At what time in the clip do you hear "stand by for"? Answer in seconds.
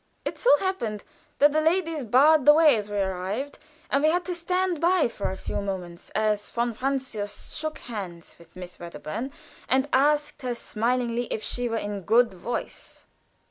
4.33-5.29